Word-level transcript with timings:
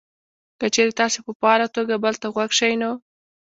که 0.59 0.67
چېرې 0.75 0.93
تاسې 0.99 1.19
په 1.25 1.31
فعاله 1.39 1.67
توګه 1.77 1.95
بل 2.03 2.15
ته 2.21 2.27
غوږ 2.33 2.51
شئ 2.59 2.73
نو: 2.81 2.91